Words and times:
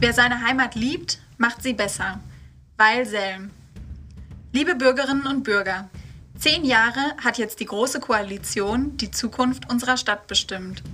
Wer 0.00 0.12
seine 0.12 0.42
Heimat 0.42 0.76
liebt, 0.76 1.18
macht 1.38 1.60
sie 1.60 1.72
besser. 1.72 2.20
Weil 2.76 3.04
Selm. 3.04 3.50
Liebe 4.52 4.76
Bürgerinnen 4.76 5.26
und 5.26 5.42
Bürger, 5.42 5.90
zehn 6.38 6.64
Jahre 6.64 7.16
hat 7.20 7.36
jetzt 7.36 7.58
die 7.58 7.64
Große 7.64 7.98
Koalition 7.98 8.96
die 8.96 9.10
Zukunft 9.10 9.68
unserer 9.68 9.96
Stadt 9.96 10.28
bestimmt. 10.28 10.84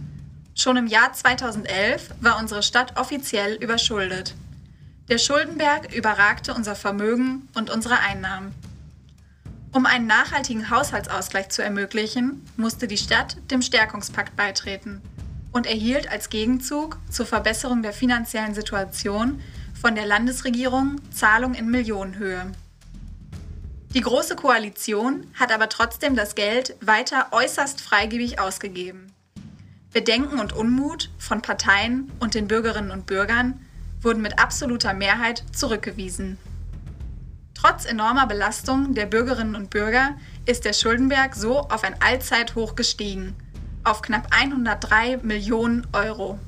Schon 0.54 0.78
im 0.78 0.86
Jahr 0.86 1.12
2011 1.12 2.14
war 2.22 2.38
unsere 2.38 2.62
Stadt 2.62 2.98
offiziell 2.98 3.56
überschuldet. 3.56 4.34
Der 5.10 5.18
Schuldenberg 5.18 5.94
überragte 5.94 6.54
unser 6.54 6.74
Vermögen 6.74 7.46
und 7.54 7.68
unsere 7.68 7.98
Einnahmen. 7.98 8.54
Um 9.70 9.84
einen 9.84 10.06
nachhaltigen 10.06 10.70
Haushaltsausgleich 10.70 11.50
zu 11.50 11.62
ermöglichen, 11.62 12.42
musste 12.56 12.88
die 12.88 12.96
Stadt 12.96 13.36
dem 13.50 13.60
Stärkungspakt 13.60 14.34
beitreten 14.34 15.02
und 15.54 15.66
erhielt 15.66 16.10
als 16.10 16.28
Gegenzug 16.30 16.98
zur 17.08 17.26
Verbesserung 17.26 17.82
der 17.82 17.92
finanziellen 17.92 18.54
Situation 18.54 19.40
von 19.80 19.94
der 19.94 20.04
Landesregierung 20.04 21.00
Zahlungen 21.12 21.54
in 21.54 21.70
Millionenhöhe. 21.70 22.50
Die 23.94 24.00
Große 24.00 24.34
Koalition 24.34 25.28
hat 25.34 25.52
aber 25.52 25.68
trotzdem 25.68 26.16
das 26.16 26.34
Geld 26.34 26.74
weiter 26.80 27.28
äußerst 27.30 27.80
freigebig 27.80 28.40
ausgegeben. 28.40 29.12
Bedenken 29.92 30.40
und 30.40 30.52
Unmut 30.52 31.10
von 31.18 31.40
Parteien 31.40 32.10
und 32.18 32.34
den 32.34 32.48
Bürgerinnen 32.48 32.90
und 32.90 33.06
Bürgern 33.06 33.64
wurden 34.02 34.22
mit 34.22 34.40
absoluter 34.40 34.92
Mehrheit 34.92 35.44
zurückgewiesen. 35.52 36.36
Trotz 37.54 37.84
enormer 37.84 38.26
Belastung 38.26 38.94
der 38.94 39.06
Bürgerinnen 39.06 39.54
und 39.54 39.70
Bürger 39.70 40.16
ist 40.46 40.64
der 40.64 40.72
Schuldenberg 40.72 41.36
so 41.36 41.60
auf 41.60 41.84
ein 41.84 41.94
Allzeithoch 42.02 42.74
gestiegen 42.74 43.36
auf 43.84 44.02
knapp 44.02 44.28
103 44.30 45.18
Millionen 45.18 45.86
Euro. 45.92 46.38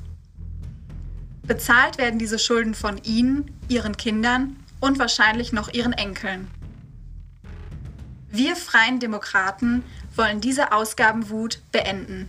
Bezahlt 1.43 1.97
werden 1.97 2.19
diese 2.19 2.39
Schulden 2.39 2.73
von 2.73 2.97
Ihnen, 3.03 3.51
Ihren 3.69 3.95
Kindern 3.95 4.57
und 4.79 4.99
wahrscheinlich 4.99 5.53
noch 5.53 5.71
Ihren 5.73 5.93
Enkeln. 5.93 6.49
Wir 8.29 8.55
freien 8.55 8.99
Demokraten 8.99 9.83
wollen 10.15 10.41
diese 10.41 10.73
Ausgabenwut 10.73 11.61
beenden. 11.71 12.27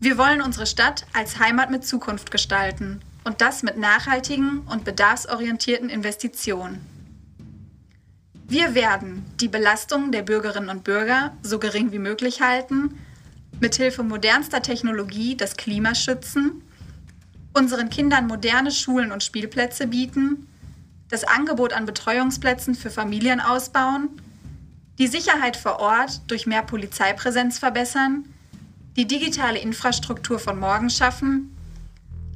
Wir 0.00 0.18
wollen 0.18 0.42
unsere 0.42 0.66
Stadt 0.66 1.06
als 1.12 1.38
Heimat 1.38 1.70
mit 1.70 1.86
Zukunft 1.86 2.30
gestalten 2.30 3.00
und 3.24 3.40
das 3.40 3.62
mit 3.62 3.76
nachhaltigen 3.76 4.60
und 4.60 4.84
bedarfsorientierten 4.84 5.90
Investitionen. 5.90 6.84
Wir 8.46 8.74
werden 8.74 9.24
die 9.40 9.48
Belastung 9.48 10.10
der 10.10 10.22
Bürgerinnen 10.22 10.70
und 10.70 10.82
Bürger 10.82 11.36
so 11.42 11.58
gering 11.58 11.92
wie 11.92 11.98
möglich 11.98 12.40
halten 12.40 12.98
mithilfe 13.60 14.02
modernster 14.02 14.62
Technologie 14.62 15.36
das 15.36 15.56
Klima 15.56 15.94
schützen, 15.94 16.62
unseren 17.54 17.90
Kindern 17.90 18.26
moderne 18.26 18.70
Schulen 18.70 19.12
und 19.12 19.24
Spielplätze 19.24 19.86
bieten, 19.86 20.46
das 21.08 21.24
Angebot 21.24 21.72
an 21.72 21.86
Betreuungsplätzen 21.86 22.74
für 22.74 22.90
Familien 22.90 23.40
ausbauen, 23.40 24.20
die 24.98 25.06
Sicherheit 25.06 25.56
vor 25.56 25.80
Ort 25.80 26.22
durch 26.26 26.46
mehr 26.46 26.62
Polizeipräsenz 26.62 27.58
verbessern, 27.58 28.24
die 28.96 29.06
digitale 29.06 29.58
Infrastruktur 29.58 30.38
von 30.38 30.58
morgen 30.58 30.90
schaffen, 30.90 31.56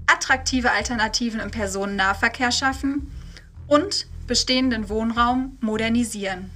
attraktive 0.06 0.70
Alternativen 0.70 1.40
im 1.40 1.50
Personennahverkehr 1.50 2.52
schaffen 2.52 3.10
und 3.66 4.06
bestehenden 4.26 4.88
Wohnraum 4.88 5.58
modernisieren. 5.60 6.50